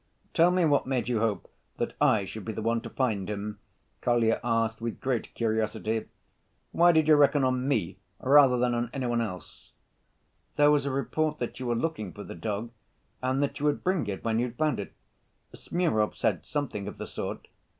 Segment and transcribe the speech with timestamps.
[0.33, 1.47] "Tell me, what made you hope
[1.77, 3.59] that I should be the one to find him?"
[4.01, 6.07] Kolya asked, with great curiosity.
[6.71, 9.73] "Why did you reckon on me rather than any one else?"
[10.55, 12.71] "There was a report that you were looking for the dog,
[13.21, 14.93] and that you would bring it when you'd found it.
[15.53, 17.47] Smurov said something of the sort.